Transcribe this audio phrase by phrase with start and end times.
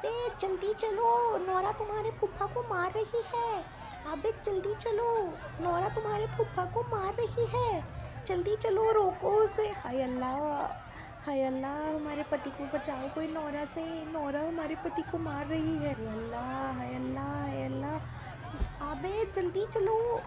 [0.00, 3.64] अबे, जल्दी चलो। नौरा तुम्हारे फूफा को मार रही है।
[4.12, 5.24] अबे, जल्दी चलो।
[5.60, 7.84] नौरा तुम्हारे फूफा को मार रही है।
[8.26, 10.62] जल्दी चलो, रोको उसे। हाय अल्लाह
[11.26, 15.76] हाय अल्लाह, हमारे पति को बचाओ कोई नौरा से। नौरा हमारे पति को मार रही
[15.76, 17.98] है। अल्लाह, हाय अल्लाह हाय अल्लाह।
[18.90, 20.20] अबे, जल्दी चलो।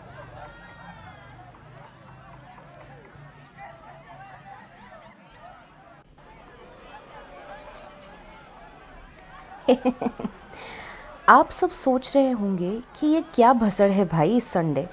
[11.29, 14.87] आप सब सोच रहे होंगे कि ये क्या भसड़ है भाई इस संडे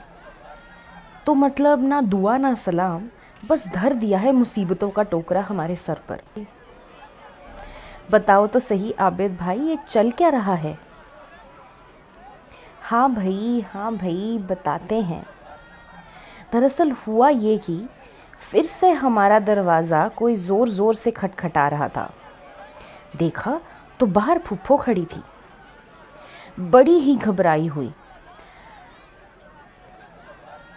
[1.27, 3.09] तो मतलब ना दुआ, ना सलाम,
[3.43, 6.21] बस धर दिया है मुसीबतों का टोकरा हमारे सर पर।
[8.11, 10.79] बताओ तो सही, आबिद भाई, ये चल क्या रहा है?
[12.83, 15.25] हाँ भाई हाँ भाई, बताते हैं।
[16.53, 17.81] दरअसल हुआ ये कि
[18.41, 22.11] फिर से हमारा दरवाज़ा कोई ज़ोर ज़ोर से खटखटा रहा था।
[23.17, 23.61] देखा
[24.01, 25.23] तो बाहर फुफ्फो खड़ी थी।
[26.61, 27.93] बड़ी ही घबराई हुई।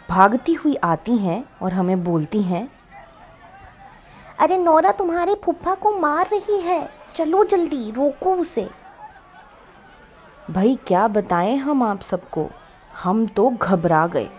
[0.10, 2.70] भागती हुई आती हैं और हमें बोलती हैं,
[4.40, 8.70] अरे नौरा, तुम्हारे फूफा को मार रही है। चलो जल्दी, रोको उसे।
[10.52, 12.50] भाई, क्या बताएँ हम आप सबको?
[13.04, 14.30] हम तो घबरा गए।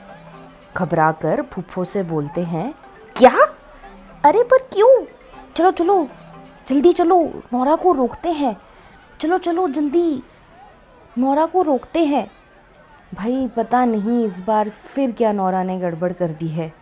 [0.77, 2.75] घबरा कर फुफ्फो से बोलते हैं,
[3.17, 3.37] क्या?
[4.25, 5.05] अरे पर क्यों?
[5.57, 6.09] चलो चलो,
[6.67, 8.57] जल्दी चलो, नौरा को रोकते हैं।
[9.21, 10.23] चलो चलो, जल्दी।
[11.19, 12.31] नौरा को रोकते हैं।
[13.15, 16.73] भाई, पता नहीं इस बार फिर क्या नौरा ने गड़बड़ कर दी है।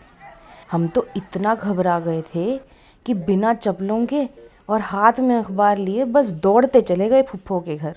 [0.72, 2.60] हम तो इतना घबरा गए थे
[3.06, 4.28] कि बिना चप्पलों के
[4.68, 7.96] और हाथ में अखबार लिए बस दौड़ते चले गए फुफ्फो के घर।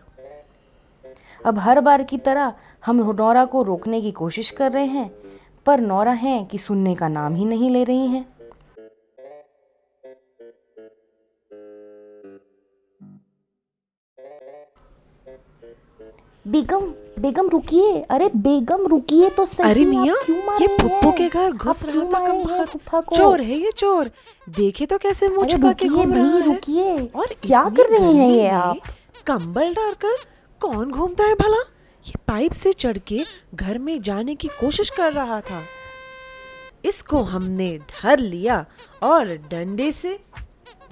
[1.45, 2.53] अब हर बार की तरह
[2.86, 5.09] हम नौरा को रोकने की कोशिश कर रहे हैं,
[5.66, 8.34] पर नौरा हैं कि सुनने का नाम ही नहीं ले रही हैं।
[16.45, 16.81] बेगम
[17.20, 20.15] बेगम रुकिए। अरे बेगम रुकिए तो सही अरे मियाँ
[20.61, 23.15] ये पुप्पो के घर घुस रहा था कम को?
[23.15, 24.09] चोर है ये चोर।
[24.49, 26.42] देखे तो कैसे मुँह छुपा के घूम रहा है?
[26.48, 28.77] रुकिए। और क्या कर रहे हैं ये आप?
[29.27, 30.15] कंबल डालकर
[30.61, 31.61] कौन घूमता है भला?
[32.05, 33.21] ये पाइप से चढ़ के
[33.55, 35.61] घर में जाने की कोशिश कर रहा था।
[36.86, 38.65] इसको हमने धर लिया
[39.03, 40.20] और डंडे से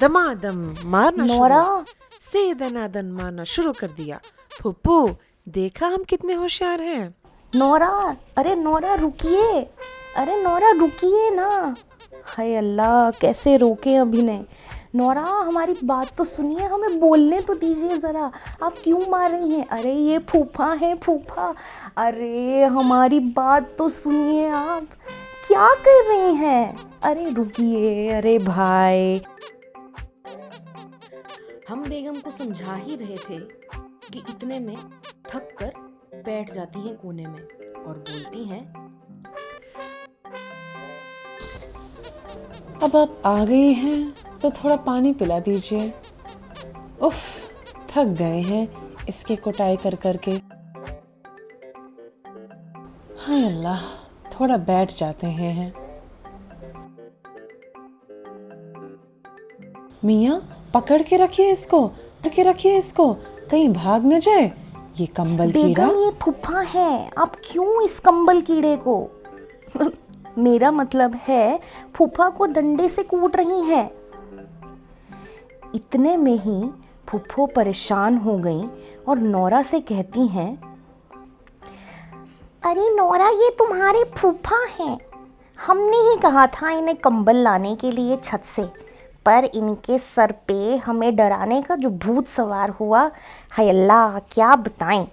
[0.02, 1.84] दमादम मारना नौरा शुरू।
[2.32, 4.20] से दनादन मारना शुरू कर दिया।
[4.62, 5.16] फुप्पू
[5.48, 7.14] देखा हम कितने होशियार हैं।
[7.54, 7.90] नौरा
[8.38, 9.62] अरे नौरा रुकिए।
[10.18, 11.76] अरे नौरा रुकिए ना।
[12.26, 14.44] हाय अल्लाह कैसे रोके अभिनय
[14.96, 18.32] नौरा हमारी बात तो सुनिए हमें बोलने तो दीजिए ज़रा।
[18.64, 19.66] आप क्यों मार रही हैं?
[19.68, 21.54] अरे ये फूफा है फूफा।
[21.98, 24.88] अरे हमारी बात तो सुनिए आप।
[25.48, 26.76] क्या कर रही हैं?
[27.04, 29.22] अरे रुकिए अरे भाई।
[31.70, 33.40] हम बेगम को समझा ही रहे थे
[34.10, 34.76] कि इतने में
[35.30, 35.72] थक कर
[36.26, 37.42] बैठ जाती हैं कोने में
[37.84, 38.64] और बोलती हैं,
[42.84, 45.92] अब आप आ गए हैं तो थोड़ा पानी पिला दीजिए।
[47.02, 47.16] उफ,
[47.90, 48.68] थक गए हैं
[49.10, 50.32] इसकी कुटाई कर कर के
[53.22, 53.82] हाय अल्लाह,
[54.32, 55.83] थोड़ा बैठ जाते हैं।
[60.06, 63.14] मियाँ पकड़ के रखिए इसको पकड़ के रखिए इसको।
[63.52, 64.52] कहीं भाग न जाए।
[65.00, 69.22] ये कंबल कीड़ा। ये फूफा है। आप क्यों इस कंबल कीड़े को?
[70.38, 71.60] मेरा मतलब है
[71.96, 73.96] फूफा को डंडे से कूट रही है।
[75.76, 76.70] इतने में ही
[77.10, 78.64] फुफ्फो परेशान हो गई
[79.08, 80.74] और नौरा से कहती हैं
[82.64, 85.00] अरे नौरा ये तुम्हारे फूफा हैं।
[85.66, 88.83] हमने ही कहा था इन्हें कंबल लाने के लिए छत से।
[89.26, 93.10] पर इनके सर पे हमें डराने का जो भूत सवार हुआ
[93.58, 95.08] है अल्लाह, क्या बताएँ?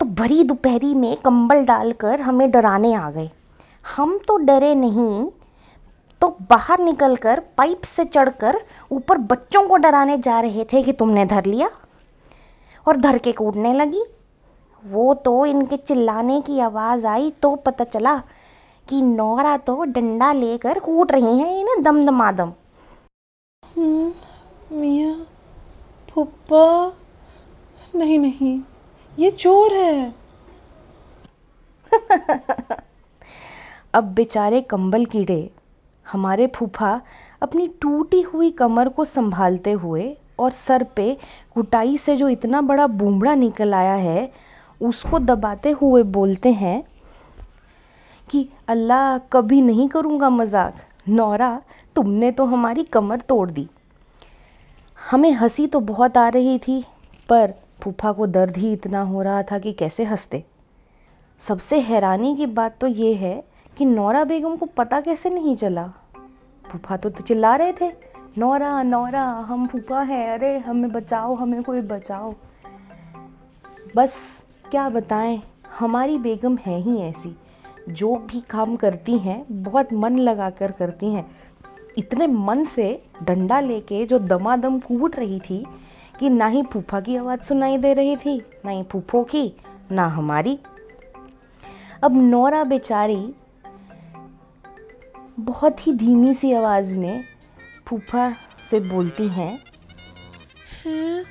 [0.00, 3.30] तो भरी दोपहरी में कंबल डालकर हमें डराने आ गए।
[3.96, 5.28] हम तो डरे नहीं
[6.22, 8.60] तो बाहर निकलकर पाइप से चढ़कर
[8.92, 11.70] ऊपर बच्चों को डराने जा रहे थे कि तुमने धर लिया।
[12.86, 14.04] और धर के कूदने लगी।
[14.82, 18.16] वो तो इनके चिल्लाने की आवाज़ आई तो पता चला
[18.88, 22.52] कि नौरा तो डंडा लेकर कूट रही हैं, इन्हें दम। दमदमादम
[23.76, 25.14] मियाँ
[26.10, 26.92] फुप्पा
[27.94, 28.60] नहीं नहीं,
[29.18, 30.14] ये चोर है।
[33.94, 35.50] अब बेचारे कंबल कीड़े,
[36.06, 37.00] हमारे फूफा
[37.42, 41.16] अपनी टूटी हुई कमर को संभालते हुए और सर पे
[41.54, 44.32] कुटाई से जो इतना बड़ा बूमड़ा निकल आया है,
[44.80, 46.82] उसको दबाते हुए बोलते हैं
[48.28, 50.74] कि, अल्लाह, कभी नहीं करूँगा मज़ाक।
[51.08, 51.60] नौरा
[51.96, 53.68] तुमने तो हमारी कमर तोड़ दी।
[55.10, 56.84] हमें हँसी तो बहुत आ रही थी,
[57.28, 60.44] पर फूफा को दर्द ही इतना हो रहा था कि कैसे हँसते।
[61.38, 63.44] सबसे हैरानी की बात तो ये है
[63.76, 65.86] कि नौरा बेगम को पता कैसे नहीं चला।
[66.72, 67.90] फूफा तो चिल्ला रहे थे,
[68.38, 72.34] नौरा नौरा, हम फूफा हैं, अरे हमें बचाओ, हमें कोई बचाओ।
[73.96, 75.42] बस क्या बताएँ,
[75.78, 77.36] हमारी बेगम है ही ऐसी।
[77.88, 81.26] जो भी काम करती हैं, बहुत मन लगा कर करती हैं।
[81.98, 82.88] इतने मन से
[83.22, 85.64] डंडा लेके जो दमादम कूट रही थी
[86.20, 89.52] कि ना ही फूफा की आवाज़ सुनाई दे रही थी, ना ही फूफो की,
[89.92, 90.58] ना हमारी।
[92.02, 93.34] अब नौरा बेचारी
[95.40, 97.24] बहुत ही धीमी सी आवाज़ में
[97.86, 98.32] फूफा
[98.70, 99.58] से बोलती हैं
[100.86, 101.24] हैं,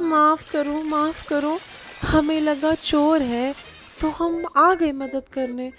[0.00, 1.58] माफ़ करो माफ़ करो,
[2.02, 3.52] हमें लगा चोर है
[4.00, 5.70] तो हम आ गए मदद करने।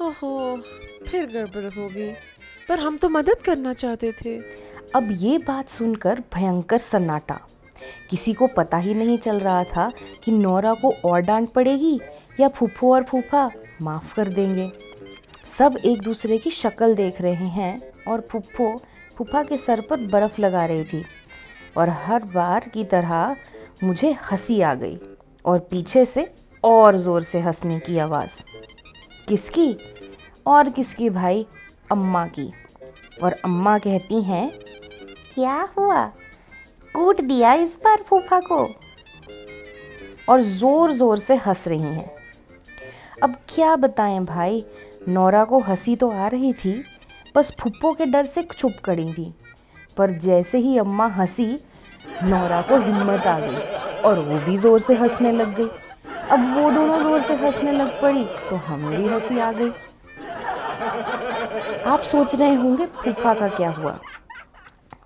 [0.00, 0.56] ओहो,
[1.06, 2.10] फिर गड़बड़ होगी
[2.68, 4.36] पर हम तो मदद करना चाहते थे।
[4.94, 7.38] अब ये बात सुनकर भयंकर सन्नाटा।
[8.10, 9.90] किसी को पता ही नहीं चल रहा था
[10.24, 12.00] कि नौरा को और डांट पड़ेगी
[12.40, 13.50] या फूफो और फूफा
[13.82, 14.70] माफ़ कर देंगे।
[15.46, 18.76] सब एक दूसरे की शक्ल देख रहे हैं और फूफो
[19.16, 21.04] फूफा के सर पर बर्फ़ लगा रही थी।
[21.76, 23.36] और हर बार की तरह
[23.84, 24.98] मुझे हँसी आ गई
[25.44, 26.30] और पीछे से
[26.64, 28.42] और ज़ोर से हंसने की आवाज़।
[29.28, 29.76] किसकी?
[30.46, 31.46] और किसकी भाई?
[31.92, 32.50] अम्मा की।
[33.22, 34.50] और अम्मा कहती हैं,
[35.34, 36.04] क्या हुआ?
[36.94, 38.66] कूट दिया इस बार फूफा को?
[40.28, 42.10] और ज़ोर ज़ोर से हंस रही हैं।
[43.22, 44.64] अब क्या बताएँ भाई,
[45.08, 46.82] नौरा को हँसी तो आ रही थी,
[47.36, 49.32] बस फुप्पो के डर से छुप कड़ी थी।
[49.96, 51.46] पर जैसे ही अम्मा हँसी,
[52.24, 53.56] नौरा को हिम्मत आ गई
[54.02, 55.68] और वो भी ज़ोर से हंसने लग गई।
[56.30, 59.70] अब वो दोनों ज़ोर से हंसने लग पड़ी तो हमें भी हँसी आ गई।
[61.86, 63.98] आप सोच रहे होंगे, फूफा का क्या हुआ?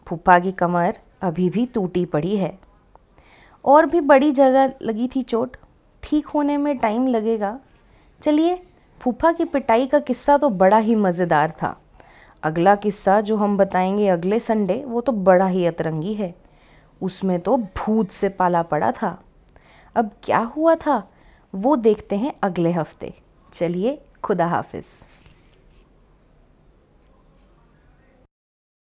[0.06, 2.58] फूफा की कमर अभी भी टूटी पड़ी है।
[3.64, 5.56] और भी बड़ी जगह लगी थी चोट।
[6.02, 7.58] ठीक होने में टाइम लगेगा।
[8.22, 8.62] चलिए,
[9.00, 11.80] फूफा की पिटाई का किस्सा तो बड़ा ही मज़ेदार था।
[12.42, 16.34] अगला किस्सा जो हम बताएँगे अगले संडे, वो तो बड़ा ही अतरंगी है।
[17.02, 19.22] उसमें तो भूत से पाला पड़ा था।
[19.96, 21.10] अब क्या हुआ था,
[21.54, 23.14] वो देखते हैं अगले हफ़्ते।
[23.52, 25.04] चलिए, खुदा हाफिज़।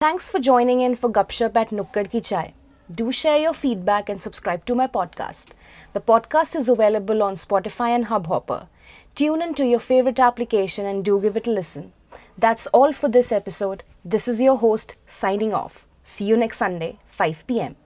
[0.02, 2.54] Thanks for joining in for Gupshup at Nukkad Ki Chai.
[3.00, 5.50] Do share your feedback and subscribe to my podcast.
[5.92, 8.66] The podcast is available on Spotify and Hubhopper.
[9.14, 11.92] Tune in to your favorite application and do give it a listen.
[12.38, 13.82] That's all for this episode.
[14.02, 15.86] This is your host signing off.
[16.02, 17.76] See you next Sunday, 5 pm.